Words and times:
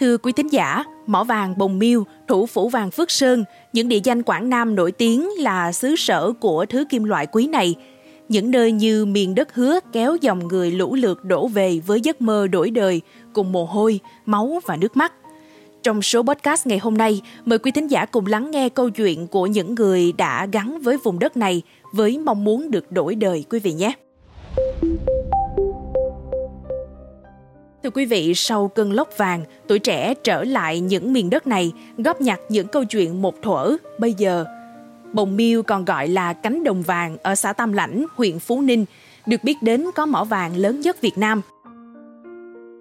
Thưa 0.00 0.16
quý 0.18 0.32
thính 0.32 0.52
giả, 0.52 0.84
mỏ 1.06 1.24
vàng 1.24 1.58
Bồng 1.58 1.78
Miêu, 1.78 2.04
thủ 2.28 2.46
phủ 2.46 2.68
vàng 2.68 2.90
Phước 2.90 3.10
Sơn, 3.10 3.44
những 3.72 3.88
địa 3.88 4.00
danh 4.04 4.22
Quảng 4.22 4.48
Nam 4.48 4.74
nổi 4.74 4.92
tiếng 4.92 5.28
là 5.38 5.72
xứ 5.72 5.96
sở 5.96 6.32
của 6.40 6.66
thứ 6.66 6.84
kim 6.88 7.04
loại 7.04 7.26
quý 7.26 7.46
này. 7.46 7.74
Những 8.28 8.50
nơi 8.50 8.72
như 8.72 9.04
miền 9.06 9.34
đất 9.34 9.54
hứa 9.54 9.80
kéo 9.92 10.16
dòng 10.20 10.48
người 10.48 10.70
lũ 10.70 10.94
lượt 10.94 11.24
đổ 11.24 11.46
về 11.46 11.80
với 11.86 12.00
giấc 12.00 12.20
mơ 12.20 12.46
đổi 12.46 12.70
đời, 12.70 13.00
cùng 13.32 13.52
mồ 13.52 13.64
hôi, 13.64 14.00
máu 14.26 14.60
và 14.66 14.76
nước 14.76 14.96
mắt. 14.96 15.12
Trong 15.82 16.02
số 16.02 16.22
podcast 16.22 16.66
ngày 16.66 16.78
hôm 16.78 16.98
nay, 16.98 17.20
mời 17.44 17.58
quý 17.58 17.70
thính 17.70 17.90
giả 17.90 18.04
cùng 18.04 18.26
lắng 18.26 18.50
nghe 18.50 18.68
câu 18.68 18.90
chuyện 18.90 19.26
của 19.26 19.46
những 19.46 19.74
người 19.74 20.12
đã 20.12 20.46
gắn 20.52 20.80
với 20.80 20.96
vùng 21.04 21.18
đất 21.18 21.36
này 21.36 21.62
với 21.92 22.18
mong 22.18 22.44
muốn 22.44 22.70
được 22.70 22.92
đổi 22.92 23.14
đời 23.14 23.44
quý 23.50 23.58
vị 23.58 23.72
nhé. 23.72 23.92
Thưa 27.86 27.90
quý 27.90 28.04
vị, 28.04 28.34
sau 28.34 28.68
cơn 28.68 28.92
lốc 28.92 29.16
vàng, 29.16 29.44
tuổi 29.66 29.78
trẻ 29.78 30.14
trở 30.14 30.44
lại 30.44 30.80
những 30.80 31.12
miền 31.12 31.30
đất 31.30 31.46
này, 31.46 31.72
góp 31.98 32.20
nhặt 32.20 32.40
những 32.48 32.66
câu 32.66 32.84
chuyện 32.84 33.22
một 33.22 33.42
thuở, 33.42 33.76
bây 33.98 34.12
giờ. 34.12 34.44
Bồng 35.12 35.36
Miêu 35.36 35.62
còn 35.62 35.84
gọi 35.84 36.08
là 36.08 36.32
cánh 36.32 36.64
đồng 36.64 36.82
vàng 36.82 37.16
ở 37.22 37.34
xã 37.34 37.52
Tam 37.52 37.72
Lãnh, 37.72 38.06
huyện 38.16 38.38
Phú 38.38 38.60
Ninh, 38.60 38.84
được 39.26 39.44
biết 39.44 39.62
đến 39.62 39.86
có 39.94 40.06
mỏ 40.06 40.24
vàng 40.24 40.56
lớn 40.56 40.80
nhất 40.80 41.00
Việt 41.00 41.18
Nam. 41.18 41.40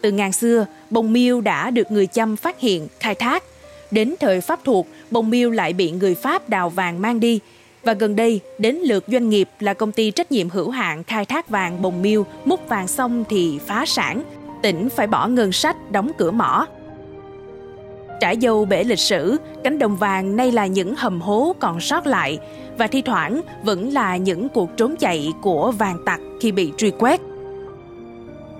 Từ 0.02 0.12
ngàn 0.12 0.31
xưa, 0.31 0.66
Bồng 0.90 1.14
Miêu 1.14 1.42
đã 1.42 1.70
được 1.70 1.92
người 1.92 2.08
chăm 2.08 2.36
phát 2.36 2.59
hiện, 2.59 2.88
khai 3.00 3.16
thác. 3.16 3.44
Đến 3.92 4.16
thời 4.20 4.42
Pháp 4.42 4.59
thuộc, 4.64 4.88
Bồng 5.12 5.30
Miêu 5.30 5.50
lại 5.50 5.73
bị 5.73 5.92
người 5.92 6.16
Pháp 6.16 6.50
đào 6.50 6.70
vàng 6.70 7.02
mang 7.02 7.20
đi. 7.20 7.40
Và 7.84 7.94
gần 7.94 8.16
đây, 8.16 8.40
đến 8.58 8.76
lượt 8.76 9.03
doanh 9.08 9.30
nghiệp 9.30 9.50
là 9.59 9.73
công 9.73 9.92
ty 9.92 10.12
trách 10.12 10.31
nhiệm 10.31 10.50
hữu 10.50 10.70
hạn 10.70 11.03
khai 11.03 11.26
thác 11.26 11.50
vàng 11.50 11.81
Bồng 11.81 12.02
Miêu 12.02 12.26
múc 12.45 12.70
vàng 12.70 12.88
xong 12.88 13.23
thì 13.30 13.59
phá 13.66 13.86
sản, 13.86 14.23
tỉnh 14.65 14.89
phải 14.89 15.07
bỏ 15.07 15.27
ngân 15.27 15.51
sách 15.51 15.91
đóng 15.91 16.11
cửa 16.17 16.31
mỏ. 16.31 16.67
Trải 18.21 18.38
dâu 18.41 18.66
bể 18.66 18.83
lịch 18.83 18.99
sử, 18.99 19.38
cánh 19.63 19.80
đồng 19.80 19.95
vàng 19.95 20.35
nay 20.35 20.52
là 20.52 20.66
những 20.66 20.95
hầm 20.95 21.22
hố 21.22 21.55
còn 21.59 21.80
sót 21.80 22.07
lại 22.07 22.39
và 22.77 22.88
thi 22.88 23.02
thoảng 23.02 23.41
vẫn 23.63 23.94
là 23.94 24.17
những 24.17 24.49
cuộc 24.49 24.69
trốn 24.77 24.95
chạy 24.99 25.33
của 25.41 25.72
vàng 25.72 25.97
tặc 26.05 26.19
khi 26.41 26.52
bị 26.52 26.72
truy 26.77 26.91
quét. 26.99 27.22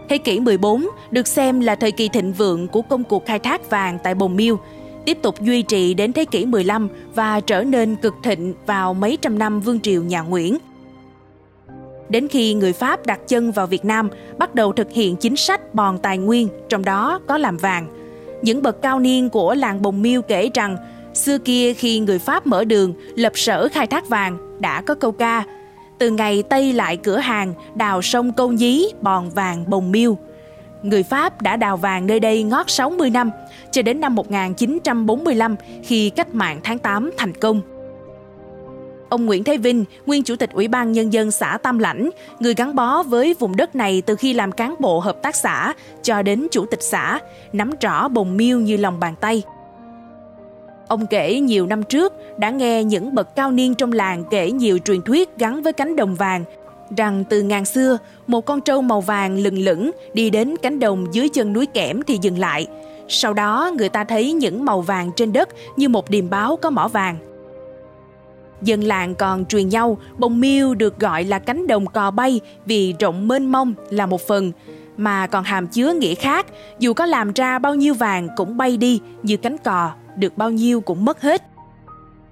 Thế 0.10 0.18
kỷ 0.18 0.40
14 0.40 0.88
được 1.12 1.28
xem 1.28 1.60
là 1.60 1.76
thời 1.76 1.92
kỳ 1.92 2.10
thịnh 2.10 2.34
vượng 2.34 2.68
của 2.68 2.82
công 2.82 3.04
cuộc 3.04 3.26
khai 3.26 3.40
thác 3.40 3.70
vàng 3.70 4.00
tại 4.04 4.16
Bồng 4.16 4.36
Miêu, 4.36 4.60
tiếp 5.06 5.18
tục 5.22 5.42
duy 5.42 5.62
trì 5.62 5.94
đến 5.94 6.14
thế 6.14 6.26
kỷ 6.26 6.46
15 6.46 6.90
và 7.16 7.40
trở 7.40 7.64
nên 7.64 7.96
cực 7.96 8.14
thịnh 8.24 8.54
vào 8.66 8.94
mấy 8.94 9.18
trăm 9.22 9.40
năm 9.40 9.62
vương 9.62 9.80
triều 9.80 10.04
nhà 10.04 10.22
Nguyễn– 10.22 10.58
Đến 12.10 12.28
khi 12.28 12.54
người 12.54 12.74
Pháp 12.74 13.06
đặt 13.06 13.20
chân 13.28 13.52
vào 13.52 13.68
Việt 13.68 13.86
Nam, 13.86 14.10
bắt 14.38 14.56
đầu 14.56 14.74
thực 14.74 14.92
hiện 14.92 15.16
chính 15.16 15.36
sách 15.36 15.74
bòn 15.74 15.98
tài 15.98 16.18
nguyên, 16.18 16.50
trong 16.70 16.86
đó 16.86 17.20
có 17.28 17.38
làm 17.38 17.58
vàng. 17.58 17.88
Những 18.42 18.62
bậc 18.62 18.82
cao 18.82 19.00
niên 19.00 19.30
của 19.30 19.56
làng 19.56 19.82
Bồng 19.82 20.02
Miêu 20.02 20.22
kể 20.22 20.50
rằng, 20.54 20.78
xưa 21.14 21.38
kia 21.38 21.74
khi 21.74 22.00
người 22.00 22.20
Pháp 22.20 22.48
mở 22.48 22.64
đường, 22.64 22.94
lập 23.16 23.32
sở 23.36 23.68
khai 23.72 23.88
thác 23.88 24.10
vàng, 24.10 24.60
đã 24.60 24.82
có 24.82 24.96
câu 24.96 25.12
ca 25.12 25.44
từ 25.98 26.10
ngày 26.10 26.44
Tây 26.44 26.74
lại 26.74 26.98
cửa 26.98 27.18
hàng, 27.18 27.54
đào 27.76 28.02
sông 28.02 28.32
Câu 28.32 28.52
Nhí, 28.52 28.92
bòn 29.02 29.30
vàng 29.30 29.70
Bồng 29.70 29.92
Miêu. 29.92 30.18
Người 30.84 31.04
Pháp 31.04 31.42
đã 31.42 31.56
đào 31.56 31.78
vàng 31.78 32.08
nơi 32.08 32.20
đây 32.20 32.44
ngót 32.44 32.70
60 32.70 33.10
năm, 33.10 33.32
cho 33.72 33.82
đến 33.82 34.00
năm 34.00 34.16
1945 34.16 35.56
khi 35.84 36.10
cách 36.10 36.36
mạng 36.36 36.60
tháng 36.64 36.80
8 36.80 37.12
thành 37.18 37.34
công. 37.34 37.62
Ông 39.10 39.26
Nguyễn 39.26 39.44
Thế 39.44 39.58
Vinh, 39.58 39.86
nguyên 40.06 40.24
chủ 40.24 40.36
tịch 40.36 40.50
Ủy 40.54 40.68
ban 40.68 40.92
Nhân 40.92 41.14
dân 41.14 41.32
xã 41.32 41.58
Tam 41.64 41.80
Lãnh, 41.80 42.10
người 42.40 42.54
gắn 42.54 42.76
bó 42.76 43.04
với 43.04 43.36
vùng 43.40 43.56
đất 43.56 43.76
này 43.76 44.02
từ 44.06 44.16
khi 44.16 44.34
làm 44.34 44.52
cán 44.52 44.76
bộ 44.80 45.00
hợp 45.00 45.22
tác 45.22 45.36
xã 45.36 45.74
cho 46.04 46.22
đến 46.22 46.48
chủ 46.52 46.66
tịch 46.66 46.84
xã, 46.84 47.20
nắm 47.54 47.72
rõ 47.82 48.08
bồng 48.08 48.38
miêu 48.38 48.60
như 48.60 48.78
lòng 48.78 49.00
bàn 49.00 49.16
tay. 49.22 49.44
Ông 50.88 51.08
kể 51.08 51.40
nhiều 51.40 51.66
năm 51.66 51.84
trước 51.84 52.14
đã 52.38 52.50
nghe 52.50 52.84
những 52.84 53.16
bậc 53.16 53.36
cao 53.36 53.52
niên 53.52 53.76
trong 53.76 53.92
làng 53.92 54.24
kể 54.30 54.52
nhiều 54.52 54.78
truyền 54.78 55.02
thuyết 55.02 55.38
gắn 55.38 55.64
với 55.64 55.74
cánh 55.74 55.96
đồng 55.96 56.16
vàng, 56.16 56.44
rằng 56.98 57.24
từ 57.30 57.42
ngàn 57.42 57.66
xưa, 57.66 57.98
một 58.28 58.46
con 58.46 58.62
trâu 58.62 58.82
màu 58.82 59.02
vàng 59.02 59.38
lừng 59.38 59.60
lững 59.60 59.92
đi 60.14 60.30
đến 60.30 60.56
cánh 60.62 60.80
đồng 60.80 61.06
dưới 61.12 61.30
chân 61.30 61.54
núi 61.54 61.66
kẽm 61.66 62.02
thì 62.04 62.20
dừng 62.22 62.40
lại. 62.40 62.68
Sau 63.08 63.34
đó 63.34 63.72
người 63.78 63.90
ta 63.90 64.04
thấy 64.04 64.32
những 64.32 64.66
màu 64.66 64.82
vàng 64.82 65.12
trên 65.16 65.34
đất 65.34 65.50
như 65.76 65.90
một 65.90 66.10
điềm 66.10 66.30
báo 66.30 66.58
có 66.58 66.70
mỏ 66.70 66.88
vàng. 66.88 67.35
Dân 68.66 68.84
làng 68.84 69.16
còn 69.16 69.46
truyền 69.46 69.70
nhau 69.70 69.98
bông 70.18 70.40
miêu 70.40 70.74
được 70.74 71.00
gọi 71.00 71.24
là 71.24 71.40
cánh 71.40 71.68
đồng 71.68 71.86
cò 71.86 72.12
bay 72.12 72.40
vì 72.66 72.94
rộng 73.00 73.28
mênh 73.28 73.52
mông 73.52 73.74
là 73.90 74.06
một 74.06 74.22
phần, 74.28 74.52
mà 74.98 75.28
còn 75.28 75.44
hàm 75.44 75.68
chứa 75.68 75.94
nghĩa 75.94 76.16
khác, 76.16 76.46
dù 76.80 76.94
có 76.94 77.06
làm 77.06 77.32
ra 77.34 77.60
bao 77.60 77.76
nhiêu 77.76 77.94
vàng 77.94 78.28
cũng 78.36 78.58
bay 78.58 78.78
đi 78.78 79.00
như 79.24 79.38
cánh 79.38 79.58
cò, 79.58 79.92
được 80.18 80.38
bao 80.38 80.52
nhiêu 80.52 80.82
cũng 80.82 81.06
mất 81.06 81.22
hết. 81.22 81.44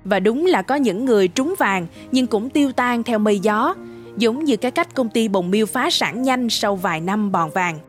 Và 0.06 0.20
đúng 0.20 0.46
là 0.46 0.62
có 0.62 0.76
những 0.76 1.06
người 1.06 1.28
trúng 1.28 1.54
vàng 1.60 1.88
nhưng 2.12 2.28
cũng 2.28 2.50
tiêu 2.50 2.72
tan 2.72 3.04
theo 3.04 3.20
mây 3.20 3.40
gió, 3.40 3.76
giống 4.18 4.44
như 4.44 4.58
cái 4.58 4.72
cách 4.72 4.96
công 4.96 5.10
ty 5.10 5.28
bồng 5.28 5.52
miêu 5.52 5.66
phá 5.66 5.90
sản 5.90 6.22
nhanh 6.22 6.50
sau 6.50 6.76
vài 6.76 7.00
năm 7.00 7.32
bòn 7.32 7.50
vàng. 7.50 7.80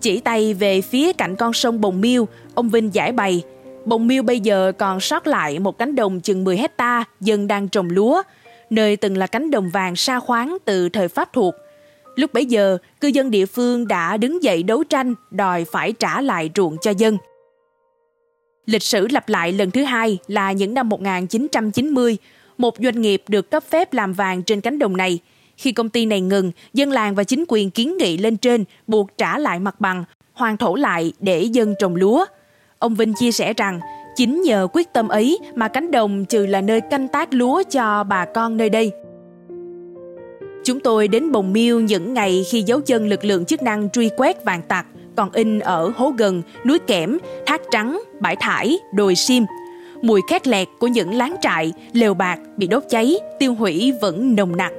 Chỉ 0.00 0.20
tay 0.20 0.54
về 0.54 0.80
phía 0.80 1.12
cạnh 1.12 1.36
con 1.36 1.52
sông 1.52 1.80
Bồng 1.80 2.00
Miêu, 2.00 2.28
ông 2.54 2.68
Vinh 2.68 2.94
giải 2.94 3.12
bày 3.12 3.42
Bồng 3.84 4.06
Miêu 4.06 4.22
bây 4.22 4.40
giờ 4.40 4.72
còn 4.78 5.00
sót 5.00 5.26
lại 5.26 5.58
một 5.58 5.78
cánh 5.78 5.94
đồng 5.94 6.20
chừng 6.20 6.44
10 6.44 6.56
hecta 6.56 7.04
dân 7.20 7.48
đang 7.48 7.68
trồng 7.68 7.90
lúa, 7.90 8.22
nơi 8.70 8.96
từng 8.96 9.16
là 9.16 9.26
cánh 9.26 9.50
đồng 9.50 9.70
vàng 9.70 9.96
sa 9.96 10.20
khoáng 10.20 10.56
từ 10.64 10.88
thời 10.88 11.08
Pháp 11.08 11.32
thuộc. 11.32 11.54
Lúc 12.16 12.32
bấy 12.32 12.46
giờ, 12.46 12.78
cư 13.00 13.08
dân 13.08 13.30
địa 13.30 13.46
phương 13.46 13.88
đã 13.88 14.16
đứng 14.16 14.42
dậy 14.42 14.62
đấu 14.62 14.84
tranh 14.84 15.14
đòi 15.30 15.64
phải 15.72 15.92
trả 15.92 16.20
lại 16.20 16.50
ruộng 16.56 16.76
cho 16.82 16.90
dân. 16.90 17.18
Lịch 18.66 18.82
sử 18.82 19.08
lặp 19.08 19.28
lại 19.28 19.52
lần 19.52 19.70
thứ 19.70 19.82
hai 19.84 20.18
là 20.26 20.52
những 20.52 20.74
năm 20.74 20.88
1990, 20.88 22.16
một 22.58 22.74
doanh 22.78 23.00
nghiệp 23.00 23.22
được 23.28 23.50
cấp 23.50 23.64
phép 23.70 23.92
làm 23.92 24.12
vàng 24.12 24.42
trên 24.42 24.60
cánh 24.60 24.78
đồng 24.78 24.96
này. 24.96 25.18
Khi 25.56 25.72
công 25.72 25.88
ty 25.88 26.06
này 26.06 26.20
ngừng, 26.20 26.52
dân 26.74 26.90
làng 26.90 27.14
và 27.14 27.24
chính 27.24 27.44
quyền 27.48 27.70
kiến 27.70 27.96
nghị 27.98 28.16
lên 28.16 28.36
trên 28.36 28.64
buộc 28.86 29.18
trả 29.18 29.38
lại 29.38 29.58
mặt 29.58 29.80
bằng, 29.80 30.04
hoàn 30.32 30.56
thổ 30.56 30.74
lại 30.74 31.12
để 31.20 31.42
dân 31.42 31.74
trồng 31.78 31.96
lúa– 31.96 32.24
Ông 32.82 32.94
Vinh 32.94 33.14
chia 33.14 33.32
sẻ 33.32 33.52
rằng, 33.56 33.80
chính 34.16 34.42
nhờ 34.42 34.68
quyết 34.72 34.92
tâm 34.92 35.08
ấy 35.08 35.38
mà 35.54 35.68
cánh 35.68 35.90
đồng 35.90 36.24
trừ 36.24 36.46
là 36.46 36.60
nơi 36.60 36.80
canh 36.80 37.08
tác 37.08 37.34
lúa 37.34 37.62
cho 37.70 38.04
bà 38.04 38.24
con 38.24 38.56
nơi 38.56 38.70
đây. 38.70 38.92
Chúng 40.64 40.80
tôi 40.80 41.08
đến 41.08 41.32
Bồng 41.32 41.52
Miêu 41.52 41.80
những 41.80 42.14
ngày 42.14 42.44
khi 42.50 42.62
dấu 42.62 42.80
chân 42.80 43.08
lực 43.08 43.24
lượng 43.24 43.44
chức 43.44 43.62
năng 43.62 43.90
truy 43.90 44.10
quét 44.16 44.44
vàng 44.44 44.62
tặc 44.68 44.86
còn 45.16 45.30
in 45.32 45.58
ở 45.58 45.90
hố 45.96 46.12
gần, 46.18 46.42
núi 46.64 46.78
kẽm, 46.78 47.18
thác 47.46 47.60
trắng, 47.70 48.02
bãi 48.20 48.36
thải, 48.36 48.78
đồi 48.94 49.14
sim. 49.14 49.44
Mùi 50.02 50.20
khét 50.30 50.48
lẹt 50.48 50.68
của 50.78 50.86
những 50.86 51.14
láng 51.14 51.36
trại, 51.40 51.72
lều 51.92 52.14
bạc 52.14 52.38
bị 52.56 52.66
đốt 52.66 52.82
cháy, 52.88 53.16
tiêu 53.38 53.54
hủy 53.54 53.92
vẫn 54.00 54.36
nồng 54.36 54.56
nặc. 54.56 54.72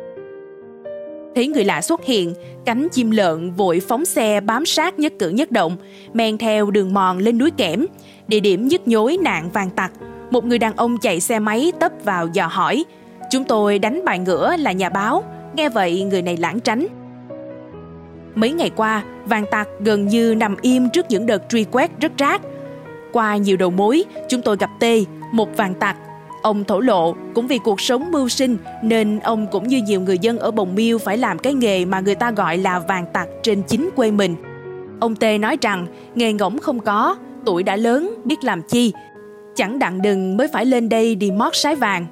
Thấy 1.35 1.47
người 1.47 1.63
lạ 1.63 1.81
xuất 1.81 2.05
hiện, 2.05 2.33
cánh 2.65 2.87
chim 2.91 3.11
lợn 3.11 3.51
vội 3.51 3.79
phóng 3.87 4.05
xe 4.05 4.41
bám 4.41 4.65
sát 4.65 4.99
nhất 4.99 5.13
cử 5.19 5.29
nhất 5.29 5.51
động, 5.51 5.77
men 6.13 6.37
theo 6.37 6.71
đường 6.71 6.93
mòn 6.93 7.17
lên 7.17 7.37
núi 7.37 7.51
kẽm, 7.51 7.85
địa 8.27 8.39
điểm 8.39 8.67
nhức 8.67 8.87
nhối 8.87 9.17
nạn 9.17 9.49
vàng 9.53 9.69
tặc. 9.69 9.91
Một 10.31 10.45
người 10.45 10.59
đàn 10.59 10.75
ông 10.75 10.97
chạy 10.97 11.19
xe 11.19 11.39
máy 11.39 11.71
tấp 11.79 11.91
vào 12.03 12.27
dò 12.27 12.47
hỏi. 12.47 12.85
Chúng 13.31 13.43
tôi 13.43 13.79
đánh 13.79 14.05
bài 14.05 14.19
ngửa 14.19 14.55
là 14.57 14.71
nhà 14.71 14.89
báo, 14.89 15.23
nghe 15.55 15.69
vậy 15.69 16.03
người 16.03 16.21
này 16.21 16.37
lãng 16.37 16.59
tránh. 16.59 16.87
Mấy 18.35 18.51
ngày 18.51 18.69
qua, 18.75 19.03
vàng 19.25 19.45
tặc 19.51 19.67
gần 19.79 20.07
như 20.07 20.35
nằm 20.35 20.55
im 20.61 20.89
trước 20.89 21.05
những 21.09 21.25
đợt 21.25 21.49
truy 21.49 21.65
quét 21.71 21.91
rất 21.99 22.17
rác. 22.17 22.41
Qua 23.11 23.37
nhiều 23.37 23.57
đầu 23.57 23.69
mối, 23.69 24.03
chúng 24.29 24.41
tôi 24.41 24.57
gặp 24.59 24.69
T, 24.79 24.83
một 25.31 25.57
vàng 25.57 25.73
tặc 25.73 25.95
Ông 26.43 26.63
thổ 26.63 26.79
lộ 26.79 27.15
cũng 27.35 27.47
vì 27.47 27.57
cuộc 27.57 27.81
sống 27.81 28.11
mưu 28.11 28.29
sinh 28.29 28.57
nên 28.81 29.19
ông 29.19 29.47
cũng 29.51 29.67
như 29.67 29.81
nhiều 29.81 30.01
người 30.01 30.17
dân 30.17 30.39
ở 30.39 30.51
Bồng 30.51 30.75
Miêu 30.75 30.97
phải 30.97 31.17
làm 31.17 31.39
cái 31.39 31.53
nghề 31.53 31.85
mà 31.85 31.99
người 31.99 32.15
ta 32.15 32.31
gọi 32.31 32.57
là 32.57 32.79
vàng 32.79 33.05
tặc 33.13 33.27
trên 33.43 33.63
chính 33.67 33.89
quê 33.95 34.11
mình. 34.11 34.35
Ông 34.99 35.15
Tê 35.15 35.37
nói 35.37 35.57
rằng 35.61 35.87
nghề 36.15 36.33
ngỗng 36.33 36.59
không 36.59 36.79
có, 36.79 37.15
tuổi 37.45 37.63
đã 37.63 37.75
lớn, 37.75 38.15
biết 38.23 38.43
làm 38.43 38.61
chi. 38.61 38.93
Chẳng 39.55 39.79
đặng 39.79 40.01
đừng 40.01 40.37
mới 40.37 40.47
phải 40.47 40.65
lên 40.65 40.89
đây 40.89 41.15
đi 41.15 41.31
mót 41.31 41.55
sái 41.55 41.75
vàng. 41.75 42.05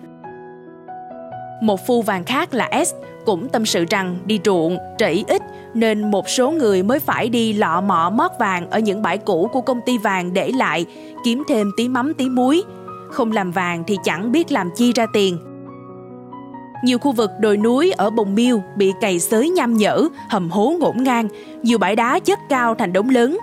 Một 1.61 1.87
phu 1.87 2.01
vàng 2.01 2.23
khác 2.23 2.53
là 2.53 2.83
S 2.85 2.93
cũng 3.25 3.49
tâm 3.49 3.65
sự 3.65 3.85
rằng 3.89 4.17
đi 4.25 4.39
ruộng, 4.45 4.77
trĩ 4.97 5.23
ít 5.27 5.41
nên 5.73 6.11
một 6.11 6.29
số 6.29 6.51
người 6.51 6.83
mới 6.83 6.99
phải 6.99 7.29
đi 7.29 7.53
lọ 7.53 7.81
mọ 7.81 8.09
mót 8.09 8.31
vàng 8.39 8.69
ở 8.69 8.79
những 8.79 9.01
bãi 9.01 9.17
cũ 9.17 9.49
của 9.53 9.61
công 9.61 9.81
ty 9.85 9.97
vàng 9.97 10.33
để 10.33 10.51
lại, 10.57 10.85
kiếm 11.25 11.43
thêm 11.49 11.71
tí 11.77 11.87
mắm 11.87 12.13
tí 12.13 12.29
muối, 12.29 12.63
không 13.11 13.31
làm 13.31 13.51
vàng 13.51 13.83
thì 13.87 13.97
chẳng 14.03 14.31
biết 14.31 14.51
làm 14.51 14.69
chi 14.75 14.91
ra 14.95 15.05
tiền. 15.13 15.37
Nhiều 16.83 16.99
khu 16.99 17.11
vực 17.11 17.31
đồi 17.39 17.57
núi 17.57 17.91
ở 17.91 18.09
Bồng 18.09 18.35
Miêu 18.35 18.61
bị 18.77 18.93
cày 19.01 19.19
xới 19.19 19.49
nham 19.49 19.77
nhở, 19.77 20.07
hầm 20.29 20.49
hố 20.49 20.75
ngổn 20.79 21.03
ngang, 21.03 21.27
nhiều 21.63 21.77
bãi 21.77 21.95
đá 21.95 22.19
chất 22.19 22.39
cao 22.49 22.75
thành 22.75 22.93
đống 22.93 23.09
lớn. 23.09 23.37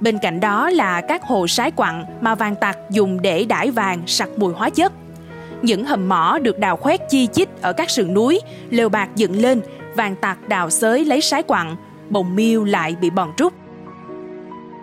Bên 0.00 0.18
cạnh 0.18 0.40
đó 0.40 0.70
là 0.70 1.00
các 1.00 1.22
hồ 1.22 1.46
sái 1.46 1.70
quặng 1.70 2.04
mà 2.20 2.34
vàng 2.34 2.56
tặc 2.56 2.78
dùng 2.90 3.22
để 3.22 3.44
đải 3.44 3.70
vàng 3.70 4.02
sặc 4.06 4.28
mùi 4.36 4.52
hóa 4.52 4.70
chất. 4.70 4.92
Những 5.62 5.84
hầm 5.84 6.08
mỏ 6.08 6.38
được 6.42 6.58
đào 6.58 6.76
khoét 6.76 7.00
chi 7.10 7.26
chít 7.26 7.48
ở 7.60 7.72
các 7.72 7.90
sườn 7.90 8.14
núi, 8.14 8.40
lều 8.70 8.88
bạc 8.88 9.08
dựng 9.16 9.40
lên, 9.40 9.60
vàng 9.96 10.16
tặc 10.16 10.48
đào 10.48 10.70
xới 10.70 11.04
lấy 11.04 11.20
sái 11.20 11.42
quặng, 11.42 11.76
bồng 12.10 12.36
miêu 12.36 12.64
lại 12.64 12.96
bị 13.00 13.10
bòn 13.10 13.32
trúc. 13.36 13.52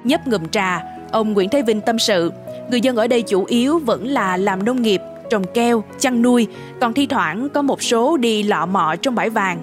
Nhấp 0.04 0.28
ngụm 0.28 0.48
trà, 0.48 0.84
Ông 1.12 1.34
Nguyễn 1.34 1.50
Thế 1.50 1.62
Vinh 1.62 1.82
tâm 1.82 2.00
sự, 2.00 2.32
người 2.70 2.82
dân 2.82 2.96
ở 2.96 3.08
đây 3.08 3.22
chủ 3.22 3.46
yếu 3.46 3.80
vẫn 3.80 4.08
là 4.08 4.38
làm 4.38 4.66
nông 4.66 4.82
nghiệp, 4.82 5.02
trồng 5.30 5.44
keo, 5.54 5.84
chăn 6.00 6.22
nuôi, 6.22 6.48
còn 6.82 6.94
thi 6.94 7.06
thoảng 7.08 7.50
có 7.50 7.62
một 7.62 7.84
số 7.84 8.18
đi 8.18 8.44
lọ 8.44 8.66
mọ 8.66 8.96
trong 8.96 9.16
bãi 9.16 9.30
vàng. 9.30 9.60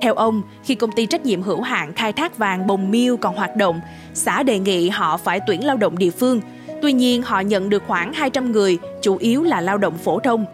Theo 0.00 0.14
ông, 0.14 0.42
khi 0.64 0.74
công 0.74 0.92
ty 0.92 1.06
trách 1.06 1.26
nhiệm 1.26 1.42
hữu 1.42 1.60
hạn 1.60 1.92
khai 1.92 2.12
thác 2.12 2.38
vàng 2.38 2.66
Bồng 2.66 2.90
Miêu 2.90 3.16
còn 3.16 3.36
hoạt 3.36 3.56
động, 3.56 3.80
xã 4.14 4.42
đề 4.42 4.58
nghị 4.58 4.88
họ 4.88 5.16
phải 5.16 5.40
tuyển 5.46 5.64
lao 5.64 5.76
động 5.76 5.98
địa 5.98 6.10
phương. 6.10 6.40
Tuy 6.82 6.92
nhiên, 6.92 7.22
họ 7.22 7.40
nhận 7.40 7.70
được 7.70 7.82
khoảng 7.86 8.12
200 8.12 8.52
người, 8.52 8.78
chủ 9.02 9.16
yếu 9.16 9.42
là 9.42 9.60
lao 9.60 9.78
động 9.78 9.98
phổ 9.98 10.18
thông. 10.18 10.46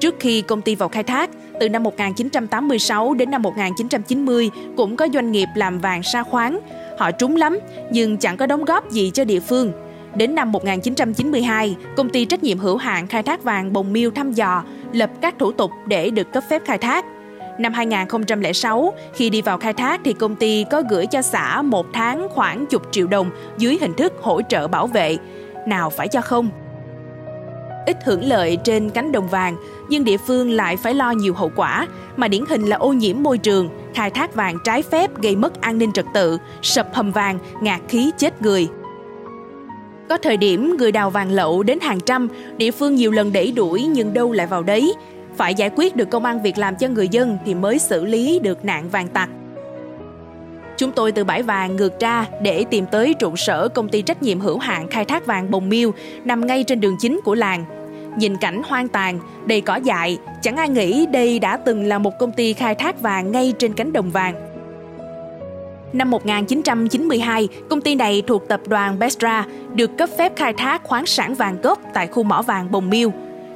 Trước 0.00 0.14
khi 0.20 0.42
công 0.42 0.62
ty 0.62 0.74
vào 0.74 0.88
khai 0.88 1.02
thác, 1.02 1.30
từ 1.60 1.68
năm 1.68 1.82
1986 1.82 3.14
đến 3.14 3.30
năm 3.30 3.42
1990 3.42 4.50
cũng 4.76 4.96
có 4.96 5.08
doanh 5.14 5.32
nghiệp 5.32 5.48
làm 5.54 5.78
vàng 5.78 6.02
sa 6.02 6.22
khoáng. 6.22 6.60
Họ 6.98 7.10
trúng 7.10 7.36
lắm, 7.36 7.58
nhưng 7.90 8.16
chẳng 8.16 8.36
có 8.36 8.46
đóng 8.46 8.64
góp 8.64 8.90
gì 8.90 9.10
cho 9.14 9.24
địa 9.24 9.40
phương. 9.40 9.72
Đến 10.16 10.34
năm 10.34 10.52
1992, 10.52 11.76
công 11.96 12.10
ty 12.10 12.24
trách 12.24 12.42
nhiệm 12.42 12.58
hữu 12.58 12.76
hạn 12.76 13.06
khai 13.06 13.22
thác 13.22 13.44
vàng 13.44 13.72
Bồng 13.72 13.92
Miêu 13.92 14.10
thăm 14.10 14.32
dò, 14.32 14.64
lập 14.92 15.10
các 15.20 15.34
thủ 15.38 15.52
tục 15.52 15.70
để 15.86 16.10
được 16.10 16.32
cấp 16.32 16.44
phép 16.50 16.62
khai 16.64 16.78
thác. 16.78 17.04
Năm 17.58 17.72
2006, 17.72 18.92
khi 19.14 19.30
đi 19.30 19.42
vào 19.42 19.58
khai 19.58 19.72
thác 19.72 20.00
thì 20.04 20.12
công 20.12 20.36
ty 20.36 20.64
có 20.70 20.82
gửi 20.90 21.06
cho 21.06 21.22
xã 21.22 21.62
một 21.62 21.86
tháng 21.92 22.28
khoảng 22.28 22.66
chục 22.66 22.82
triệu 22.90 23.06
đồng 23.06 23.30
dưới 23.58 23.78
hình 23.80 23.94
thức 23.94 24.12
hỗ 24.22 24.42
trợ 24.42 24.68
bảo 24.68 24.86
vệ. 24.86 25.16
Nào 25.66 25.90
phải 25.90 26.08
cho 26.08 26.20
không? 26.20 26.50
Ít 27.86 27.96
hưởng 28.04 28.24
lợi 28.24 28.58
trên 28.64 28.90
cánh 28.90 29.12
đồng 29.12 29.28
vàng, 29.28 29.56
nhưng 29.88 30.04
địa 30.04 30.16
phương 30.16 30.50
lại 30.50 30.76
phải 30.76 30.94
lo 30.94 31.10
nhiều 31.10 31.34
hậu 31.34 31.50
quả, 31.56 31.86
mà 32.16 32.28
điển 32.28 32.44
hình 32.48 32.62
là 32.62 32.76
ô 32.76 32.92
nhiễm 32.92 33.22
môi 33.22 33.38
trường, 33.38 33.68
khai 33.94 34.10
thác 34.10 34.34
vàng 34.34 34.58
trái 34.64 34.82
phép 34.82 35.18
gây 35.22 35.36
mất 35.36 35.60
an 35.60 35.78
ninh 35.78 35.92
trật 35.92 36.04
tự, 36.14 36.38
sập 36.62 36.94
hầm 36.94 37.12
vàng, 37.12 37.38
ngạt 37.60 37.80
khí 37.88 38.10
chết 38.18 38.42
người. 38.42 38.68
Có 40.08 40.18
thời 40.18 40.36
điểm 40.36 40.76
người 40.78 40.92
đào 40.92 41.10
vàng 41.10 41.30
lậu 41.30 41.62
đến 41.62 41.78
hàng 41.80 42.00
trăm, 42.00 42.28
địa 42.56 42.70
phương 42.70 42.94
nhiều 42.94 43.10
lần 43.10 43.32
đẩy 43.32 43.52
đuổi 43.52 43.82
nhưng 43.82 44.14
đâu 44.14 44.32
lại 44.32 44.46
vào 44.46 44.62
đấy. 44.62 44.94
Phải 45.36 45.54
giải 45.54 45.70
quyết 45.76 45.96
được 45.96 46.10
công 46.10 46.24
ăn 46.24 46.42
việc 46.42 46.58
làm 46.58 46.76
cho 46.76 46.88
người 46.88 47.08
dân 47.08 47.38
thì 47.46 47.54
mới 47.54 47.78
xử 47.78 48.04
lý 48.04 48.38
được 48.38 48.64
nạn 48.64 48.88
vàng 48.88 49.08
tặc. 49.08 49.28
Chúng 50.76 50.92
tôi 50.92 51.12
từ 51.12 51.24
bãi 51.24 51.42
vàng 51.42 51.76
ngược 51.76 52.00
ra 52.00 52.26
để 52.42 52.64
tìm 52.70 52.86
tới 52.86 53.14
trụ 53.14 53.36
sở 53.36 53.68
công 53.68 53.88
ty 53.88 54.02
trách 54.02 54.22
nhiệm 54.22 54.40
hữu 54.40 54.58
hạn 54.58 54.88
khai 54.88 55.04
thác 55.04 55.26
vàng 55.26 55.50
Bồng 55.50 55.68
Miêu 55.68 55.90
nằm 56.24 56.46
ngay 56.46 56.64
trên 56.64 56.80
đường 56.80 56.96
chính 57.00 57.20
của 57.24 57.34
làng. 57.34 57.64
Nhìn 58.18 58.36
cảnh 58.36 58.62
hoang 58.68 58.88
tàn, 58.88 59.18
đầy 59.46 59.60
cỏ 59.60 59.76
dại, 59.76 60.18
chẳng 60.42 60.56
ai 60.56 60.68
nghĩ 60.68 61.06
đây 61.06 61.38
đã 61.38 61.56
từng 61.56 61.84
là 61.84 61.98
một 61.98 62.12
công 62.18 62.32
ty 62.32 62.52
khai 62.52 62.74
thác 62.74 63.00
vàng 63.00 63.32
ngay 63.32 63.52
trên 63.58 63.74
cánh 63.74 63.92
đồng 63.92 64.10
vàng. 64.10 64.45
Năm 65.96 66.10
1992, 66.10 67.48
công 67.70 67.80
ty 67.80 67.94
này 67.94 68.22
thuộc 68.26 68.48
tập 68.48 68.60
đoàn 68.66 68.98
Bestra 68.98 69.44
được 69.74 69.90
cấp 69.98 70.08
phép 70.18 70.32
khai 70.36 70.52
thác 70.52 70.84
khoáng 70.84 71.06
sản 71.06 71.34
vàng 71.34 71.60
gốc 71.62 71.78
tại 71.94 72.06
khu 72.06 72.22
mỏ 72.22 72.42
vàng 72.42 72.70
Bồng 72.70 72.90
Miêu. 72.90 73.12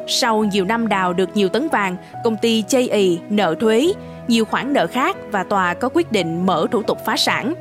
Sau 0.06 0.44
nhiều 0.44 0.64
năm 0.64 0.88
đào 0.88 1.12
được 1.12 1.28
nhiều 1.34 1.48
tấn 1.48 1.68
vàng, 1.68 1.96
công 2.24 2.36
ty 2.42 2.64
chây 2.68 2.88
ì, 2.88 3.18
nợ 3.30 3.54
thuế, 3.60 3.92
nhiều 4.28 4.44
khoản 4.44 4.72
nợ 4.72 4.86
khác 4.86 5.16
và 5.30 5.44
tòa 5.44 5.74
có 5.74 5.88
quyết 5.88 6.12
định 6.12 6.46
mở 6.46 6.66
thủ 6.70 6.82
tục 6.82 6.98
phá 7.06 7.16
sản. 7.16 7.54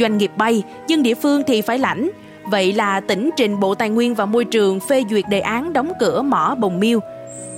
Doanh 0.00 0.18
nghiệp 0.18 0.30
bay, 0.36 0.62
nhưng 0.88 1.02
địa 1.02 1.14
phương 1.14 1.42
thì 1.46 1.62
phải 1.62 1.78
lãnh. 1.78 2.10
Vậy 2.50 2.72
là 2.72 3.00
tỉnh 3.00 3.30
trình 3.36 3.60
Bộ 3.60 3.74
Tài 3.74 3.90
nguyên 3.90 4.14
và 4.14 4.26
Môi 4.26 4.44
trường 4.44 4.80
phê 4.80 5.04
duyệt 5.10 5.24
đề 5.30 5.40
án 5.40 5.72
đóng 5.72 5.92
cửa 6.00 6.22
mỏ 6.22 6.54
Bồng 6.58 6.80
Miêu. 6.80 7.00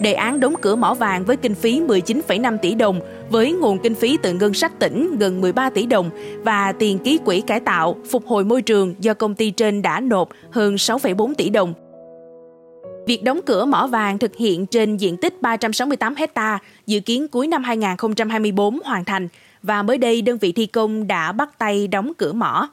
Đề 0.00 0.12
án 0.12 0.40
đóng 0.40 0.54
cửa 0.60 0.76
mỏ 0.76 0.94
vàng 0.94 1.24
với 1.24 1.36
kinh 1.36 1.54
phí 1.54 1.80
19,5 1.80 2.58
tỷ 2.58 2.74
đồng, 2.74 3.00
với 3.30 3.52
nguồn 3.52 3.78
kinh 3.78 3.94
phí 3.94 4.18
từ 4.22 4.32
ngân 4.32 4.54
sách 4.54 4.78
tỉnh 4.78 5.18
gần 5.18 5.40
13 5.40 5.70
tỷ 5.70 5.86
đồng 5.86 6.10
và 6.44 6.72
tiền 6.72 6.98
ký 6.98 7.18
quỹ 7.24 7.40
cải 7.40 7.60
tạo, 7.60 7.96
phục 8.10 8.26
hồi 8.26 8.44
môi 8.44 8.62
trường 8.62 8.94
do 8.98 9.14
công 9.14 9.34
ty 9.34 9.50
trên 9.50 9.82
đã 9.82 10.00
nộp 10.00 10.28
hơn 10.50 10.74
6,4 10.74 11.34
tỷ 11.34 11.50
đồng. 11.50 11.74
Việc 13.06 13.24
đóng 13.24 13.40
cửa 13.46 13.64
mỏ 13.64 13.86
vàng 13.86 14.18
thực 14.18 14.36
hiện 14.36 14.66
trên 14.66 14.96
diện 14.96 15.16
tích 15.16 15.42
368 15.42 16.14
hecta, 16.14 16.58
dự 16.86 17.00
kiến 17.00 17.28
cuối 17.28 17.46
năm 17.46 17.64
2024 17.64 18.78
hoàn 18.84 19.04
thành 19.04 19.28
và 19.62 19.82
mới 19.82 19.98
đây 19.98 20.22
đơn 20.22 20.38
vị 20.38 20.52
thi 20.52 20.66
công 20.66 21.06
đã 21.06 21.32
bắt 21.32 21.58
tay 21.58 21.88
đóng 21.88 22.12
cửa 22.18 22.32
mỏ. 22.32 22.68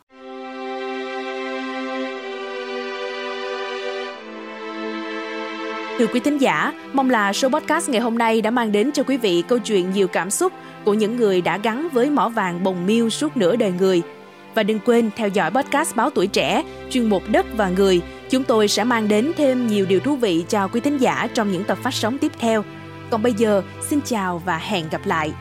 Thưa 5.99 6.07
quý 6.07 6.19
thính 6.19 6.37
giả, 6.37 6.73
mong 6.93 7.09
là 7.09 7.33
số 7.33 7.49
podcast 7.49 7.89
ngày 7.89 8.01
hôm 8.01 8.17
nay 8.17 8.41
đã 8.41 8.51
mang 8.51 8.71
đến 8.71 8.91
cho 8.91 9.03
quý 9.03 9.17
vị 9.17 9.43
câu 9.47 9.59
chuyện 9.59 9.91
nhiều 9.91 10.07
cảm 10.07 10.29
xúc 10.29 10.53
của 10.85 10.93
những 10.93 11.15
người 11.15 11.41
đã 11.41 11.57
gắn 11.57 11.89
với 11.91 12.09
mỏ 12.09 12.29
vàng 12.29 12.63
bồng 12.63 12.85
miêu 12.85 13.09
suốt 13.09 13.37
nửa 13.37 13.55
đời 13.55 13.71
người. 13.71 14.01
Và 14.55 14.63
đừng 14.63 14.79
quên 14.79 15.09
theo 15.15 15.27
dõi 15.27 15.51
podcast 15.51 15.95
Báo 15.95 16.09
Tuổi 16.09 16.27
Trẻ, 16.27 16.63
chuyên 16.89 17.09
mục 17.09 17.23
Đất 17.31 17.45
và 17.57 17.69
Người. 17.69 18.01
Chúng 18.29 18.43
tôi 18.43 18.67
sẽ 18.67 18.83
mang 18.83 19.07
đến 19.07 19.31
thêm 19.37 19.67
nhiều 19.67 19.85
điều 19.85 19.99
thú 19.99 20.15
vị 20.15 20.45
cho 20.49 20.67
quý 20.67 20.79
thính 20.79 20.97
giả 20.97 21.27
trong 21.33 21.51
những 21.51 21.63
tập 21.63 21.77
phát 21.83 21.93
sóng 21.93 22.17
tiếp 22.17 22.31
theo. 22.39 22.63
Còn 23.09 23.23
bây 23.23 23.33
giờ, 23.33 23.63
xin 23.81 23.99
chào 24.05 24.41
và 24.45 24.57
hẹn 24.57 24.85
gặp 24.91 25.01
lại. 25.05 25.31